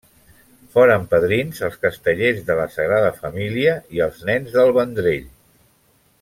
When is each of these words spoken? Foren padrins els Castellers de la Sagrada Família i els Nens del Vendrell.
Foren 0.75 1.03
padrins 1.11 1.61
els 1.67 1.77
Castellers 1.83 2.41
de 2.47 2.55
la 2.61 2.65
Sagrada 2.77 3.13
Família 3.19 3.77
i 3.99 4.03
els 4.09 4.25
Nens 4.31 4.57
del 4.59 4.75
Vendrell. 4.81 5.31